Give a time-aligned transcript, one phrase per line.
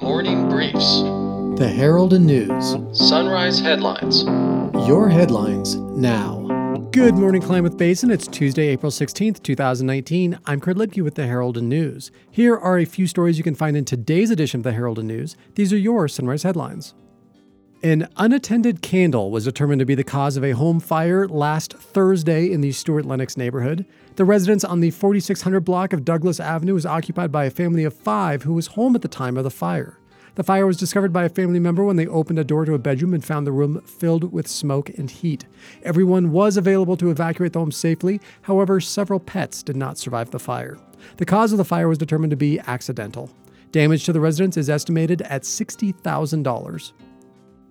[0.00, 1.00] Morning Briefs.
[1.58, 2.76] The Herald and News.
[2.92, 4.22] Sunrise Headlines.
[4.86, 6.38] Your headlines now.
[6.92, 8.12] Good morning, Klamath Basin.
[8.12, 10.38] It's Tuesday, April 16th, 2019.
[10.46, 12.12] I'm Kurt Liedtke with the Herald and News.
[12.30, 15.08] Here are a few stories you can find in today's edition of the Herald and
[15.08, 15.36] News.
[15.56, 16.94] These are your Sunrise headlines.
[17.80, 22.50] An unattended candle was determined to be the cause of a home fire last Thursday
[22.50, 23.86] in the Stewart Lenox neighborhood.
[24.16, 27.94] The residence on the 4600 block of Douglas Avenue was occupied by a family of
[27.94, 29.96] five who was home at the time of the fire.
[30.34, 32.80] The fire was discovered by a family member when they opened a door to a
[32.80, 35.46] bedroom and found the room filled with smoke and heat.
[35.84, 40.40] Everyone was available to evacuate the home safely, however, several pets did not survive the
[40.40, 40.78] fire.
[41.18, 43.30] The cause of the fire was determined to be accidental.
[43.70, 46.92] Damage to the residence is estimated at $60,000.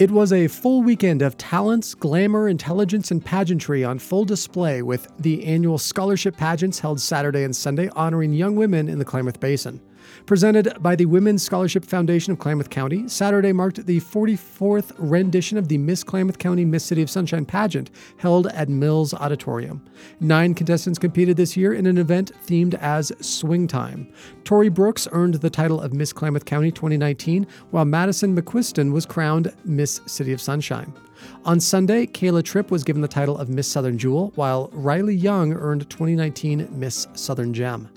[0.00, 5.06] It was a full weekend of talents, glamour, intelligence, and pageantry on full display with
[5.18, 9.78] the annual scholarship pageants held Saturday and Sunday honoring young women in the Klamath Basin.
[10.26, 15.68] Presented by the Women's Scholarship Foundation of Klamath County, Saturday marked the 44th rendition of
[15.68, 19.82] the Miss Klamath County Miss City of Sunshine pageant held at Mills Auditorium.
[20.20, 24.12] Nine contestants competed this year in an event themed as Swing Time.
[24.44, 29.52] Tori Brooks earned the title of Miss Klamath County 2019, while Madison McQuiston was crowned
[29.64, 30.92] Miss City of Sunshine.
[31.44, 35.52] On Sunday, Kayla Tripp was given the title of Miss Southern Jewel, while Riley Young
[35.52, 37.88] earned 2019 Miss Southern Gem.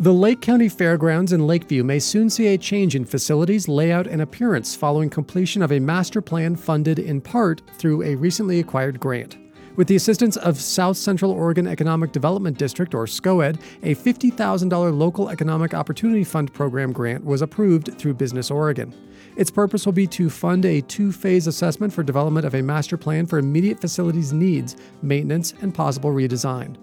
[0.00, 4.22] The Lake County Fairgrounds in Lakeview may soon see a change in facilities, layout, and
[4.22, 9.38] appearance following completion of a master plan funded in part through a recently acquired grant.
[9.76, 15.28] With the assistance of South Central Oregon Economic Development District, or SCOED, a $50,000 Local
[15.28, 18.92] Economic Opportunity Fund program grant was approved through Business Oregon.
[19.36, 22.96] Its purpose will be to fund a two phase assessment for development of a master
[22.96, 26.76] plan for immediate facilities needs, maintenance, and possible redesign.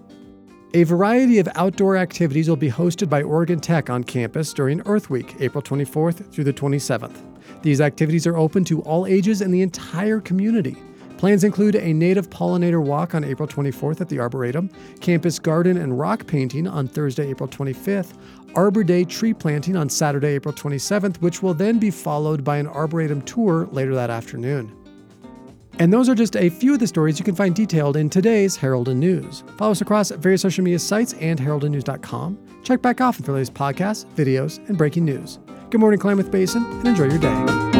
[0.74, 5.10] A variety of outdoor activities will be hosted by Oregon Tech on campus during Earth
[5.10, 7.14] Week, April 24th through the 27th.
[7.60, 10.78] These activities are open to all ages and the entire community.
[11.18, 14.70] Plans include a native pollinator walk on April 24th at the Arboretum,
[15.02, 18.14] campus garden and rock painting on Thursday, April 25th,
[18.54, 22.66] Arbor Day tree planting on Saturday, April 27th, which will then be followed by an
[22.66, 24.74] Arboretum tour later that afternoon.
[25.78, 28.56] And those are just a few of the stories you can find detailed in today's
[28.56, 29.42] Herald and News.
[29.56, 32.38] Follow us across various social media sites and heraldandnews.com.
[32.62, 35.38] Check back often for latest podcasts, videos, and breaking news.
[35.70, 37.71] Good morning, Klamath Basin, and enjoy your day.